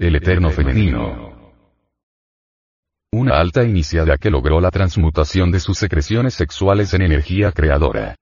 [0.00, 1.52] el eterno femenino.
[3.12, 8.16] Una alta iniciada que logró la transmutación de sus secreciones sexuales en energía creadora.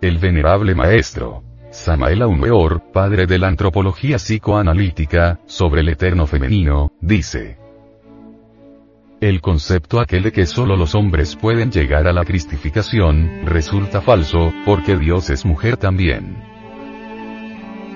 [0.00, 7.58] El venerable maestro, Samael Weor, padre de la antropología psicoanalítica, sobre el eterno femenino, dice.
[9.20, 14.52] El concepto aquel de que solo los hombres pueden llegar a la cristificación, resulta falso,
[14.64, 16.51] porque Dios es mujer también.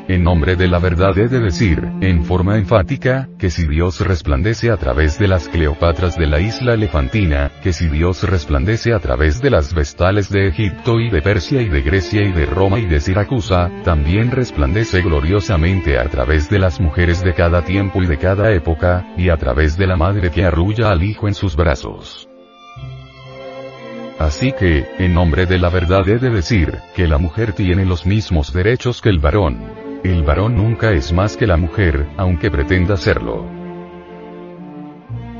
[0.08, 4.70] En nombre de la verdad he de decir, en forma enfática, que si Dios resplandece
[4.70, 9.42] a través de las Cleopatras de la isla elefantina, que si Dios resplandece a través
[9.42, 12.86] de las vestales de Egipto y de Persia y de Grecia y de Roma y
[12.86, 18.18] de Siracusa, también resplandece gloriosamente a través de las mujeres de cada tiempo y de
[18.18, 22.28] cada época, y a través de la madre que arrulla al hijo en sus brazos.
[24.20, 28.06] Así que, en nombre de la verdad he de decir, que la mujer tiene los
[28.06, 29.85] mismos derechos que el varón.
[30.06, 33.44] El varón nunca es más que la mujer, aunque pretenda serlo.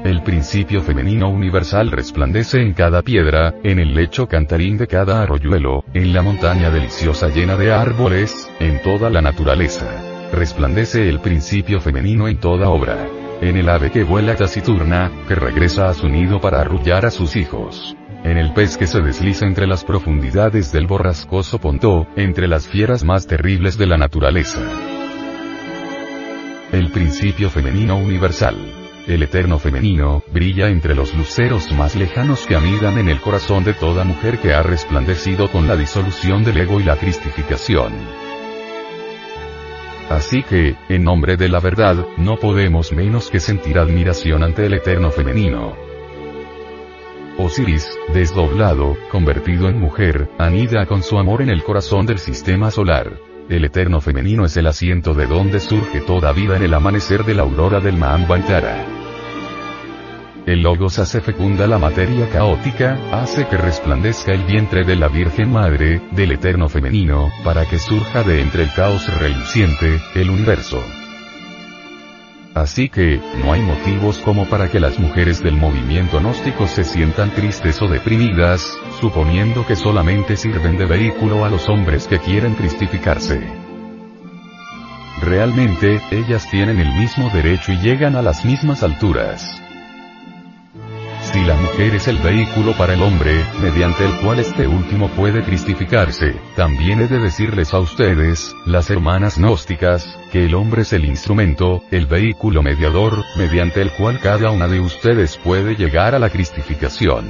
[0.03, 5.85] El principio femenino universal resplandece en cada piedra, en el lecho cantarín de cada arroyuelo,
[5.95, 9.87] en la montaña deliciosa llena de árboles, en toda la naturaleza.
[10.33, 13.07] Resplandece el principio femenino en toda obra.
[13.41, 17.37] En el ave que vuela taciturna, que regresa a su nido para arrullar a sus
[17.37, 17.97] hijos
[18.27, 23.05] en el pez que se desliza entre las profundidades del borrascoso Pontó, entre las fieras
[23.05, 24.61] más terribles de la naturaleza.
[26.73, 28.57] El principio femenino universal.
[29.07, 33.75] El eterno femenino, brilla entre los luceros más lejanos que anidan en el corazón de
[33.75, 37.93] toda mujer que ha resplandecido con la disolución del ego y la cristificación.
[40.11, 44.75] Así que, en nombre de la verdad, no podemos menos que sentir admiración ante el
[44.75, 45.77] eterno femenino,
[47.39, 53.13] Osiris, desdoblado, convertido en mujer, anida con su amor en el corazón del sistema solar.
[53.51, 57.35] El eterno femenino es el asiento de donde surge toda vida en el amanecer de
[57.35, 58.87] la aurora del Mahambantara.
[60.47, 65.53] El Logos hace fecunda la materia caótica, hace que resplandezca el vientre de la Virgen
[65.53, 70.81] Madre, del eterno femenino, para que surja de entre el caos reluciente, el universo.
[72.57, 77.31] Así que, no hay motivos como para que las mujeres del movimiento gnóstico se sientan
[77.35, 78.67] tristes o deprimidas,
[78.99, 83.47] suponiendo que solamente sirven de vehículo a los hombres que quieren cristificarse.
[85.21, 89.66] Realmente, ellas tienen el mismo derecho y llegan a las mismas alturas.
[91.37, 95.43] Si la mujer es el vehículo para el hombre, mediante el cual este último puede
[95.43, 101.05] cristificarse, también he de decirles a ustedes, las hermanas gnósticas, que el hombre es el
[101.05, 106.31] instrumento, el vehículo mediador, mediante el cual cada una de ustedes puede llegar a la
[106.31, 107.27] cristificación.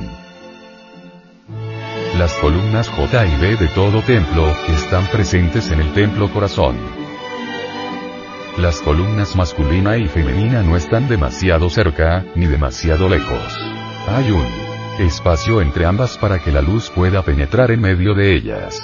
[2.16, 6.76] Las columnas J y B de todo templo, están presentes en el templo corazón.
[8.56, 13.75] Las columnas masculina y femenina no están demasiado cerca, ni demasiado lejos.
[14.08, 14.46] Hay un
[15.00, 18.80] espacio entre ambas para que la luz pueda penetrar en medio de ellas.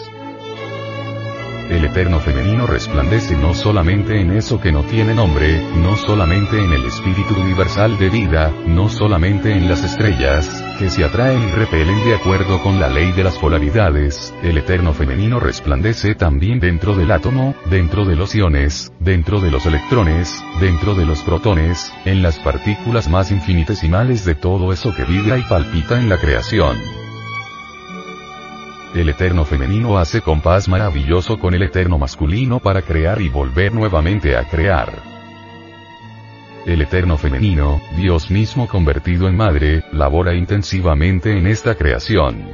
[1.71, 6.73] El eterno femenino resplandece no solamente en eso que no tiene nombre, no solamente en
[6.73, 12.03] el espíritu universal de vida, no solamente en las estrellas, que se atraen y repelen
[12.05, 17.13] de acuerdo con la ley de las polaridades, el eterno femenino resplandece también dentro del
[17.13, 22.41] átomo, dentro de los iones, dentro de los electrones, dentro de los protones, en las
[22.41, 26.77] partículas más infinitesimales de todo eso que vibra y palpita en la creación.
[28.97, 34.37] El eterno femenino hace compás maravilloso con el eterno masculino para crear y volver nuevamente
[34.37, 35.12] a crear.
[36.65, 42.51] El eterno femenino, Dios mismo convertido en madre, labora intensivamente en esta creación.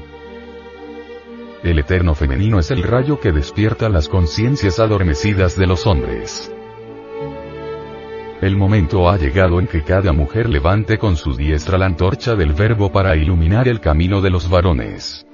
[1.62, 6.50] El eterno femenino es el rayo que despierta las conciencias adormecidas de los hombres.
[8.40, 12.54] El momento ha llegado en que cada mujer levante con su diestra la antorcha del
[12.54, 15.26] verbo para iluminar el camino de los varones.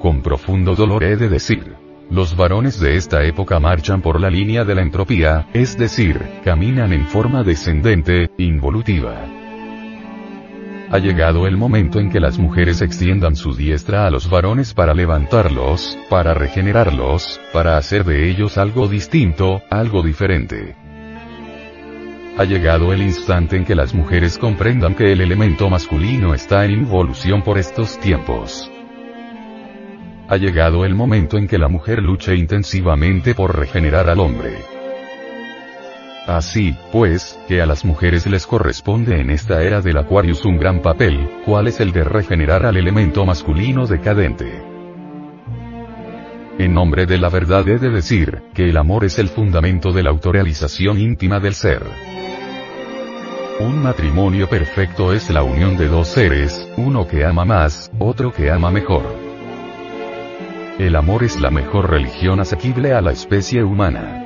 [0.00, 1.81] Con profundo dolor he de decir.
[2.10, 6.92] Los varones de esta época marchan por la línea de la entropía, es decir, caminan
[6.92, 9.24] en forma descendente, involutiva.
[10.90, 14.92] Ha llegado el momento en que las mujeres extiendan su diestra a los varones para
[14.92, 20.76] levantarlos, para regenerarlos, para hacer de ellos algo distinto, algo diferente.
[22.36, 26.72] Ha llegado el instante en que las mujeres comprendan que el elemento masculino está en
[26.72, 28.70] involución por estos tiempos
[30.32, 34.54] ha llegado el momento en que la mujer luche intensivamente por regenerar al hombre.
[36.26, 40.80] Así, pues, que a las mujeres les corresponde en esta era del Aquarius un gran
[40.80, 44.62] papel, cual es el de regenerar al elemento masculino decadente.
[46.58, 50.02] En nombre de la verdad he de decir, que el amor es el fundamento de
[50.02, 51.82] la autorrealización íntima del ser.
[53.60, 58.50] Un matrimonio perfecto es la unión de dos seres, uno que ama más, otro que
[58.50, 59.31] ama mejor.
[60.78, 64.24] El amor es la mejor religión asequible a la especie humana.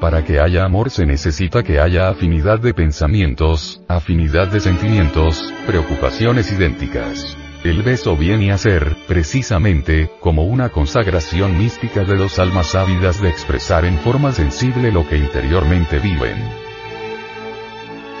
[0.00, 6.52] Para que haya amor se necesita que haya afinidad de pensamientos, afinidad de sentimientos, preocupaciones
[6.52, 7.36] idénticas.
[7.64, 13.30] El beso viene a ser, precisamente, como una consagración mística de dos almas ávidas de
[13.30, 16.61] expresar en forma sensible lo que interiormente viven.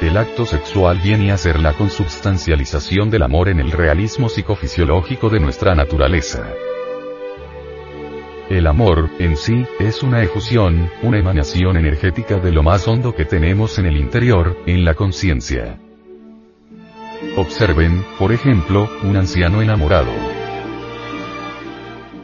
[0.02, 5.38] El acto sexual viene a ser la consubstancialización del amor en el realismo psicofisiológico de
[5.38, 6.44] nuestra naturaleza.
[8.50, 13.26] El amor, en sí, es una efusión, una emanación energética de lo más hondo que
[13.26, 15.78] tenemos en el interior, en la conciencia.
[17.36, 20.31] Observen, por ejemplo, un anciano enamorado.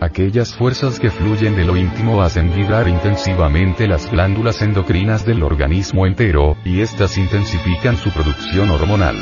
[0.01, 6.07] Aquellas fuerzas que fluyen de lo íntimo hacen vibrar intensivamente las glándulas endocrinas del organismo
[6.07, 9.17] entero, y éstas intensifican su producción hormonal.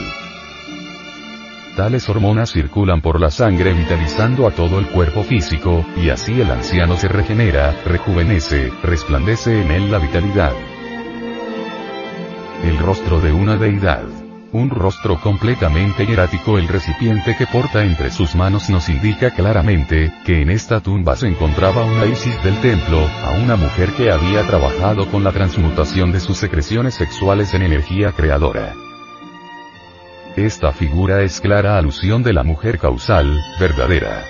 [1.77, 6.51] Tales hormonas circulan por la sangre vitalizando a todo el cuerpo físico, y así el
[6.51, 10.53] anciano se regenera, rejuvenece, resplandece en él la vitalidad.
[12.65, 14.16] El rostro de una deidad.
[14.53, 20.41] Un rostro completamente hierático el recipiente que porta entre sus manos nos indica claramente, que
[20.41, 25.11] en esta tumba se encontraba una Isis del templo, a una mujer que había trabajado
[25.11, 28.75] con la transmutación de sus secreciones sexuales en energía creadora.
[30.37, 34.23] Esta figura es clara alusión de la mujer causal, verdadera.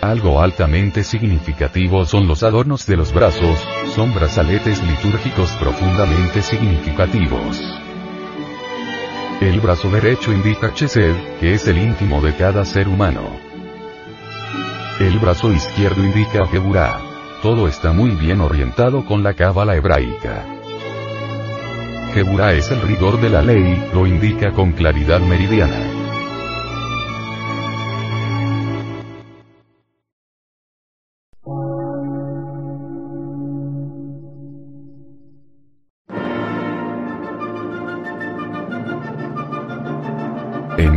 [0.00, 3.58] Algo altamente significativo son los adornos de los brazos,
[3.94, 7.83] son brazaletes litúrgicos profundamente significativos.
[9.44, 13.36] El brazo derecho indica Chesed, que es el íntimo de cada ser humano.
[14.98, 16.98] El brazo izquierdo indica Geburah.
[17.42, 20.46] Todo está muy bien orientado con la cábala hebraica.
[22.14, 26.03] Geburah es el rigor de la ley, lo indica con claridad meridiana.